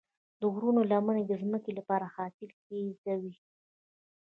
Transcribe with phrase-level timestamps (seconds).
[0.39, 3.35] د غرونو لمنې د ځمکې لپاره حاصلخیزې وي.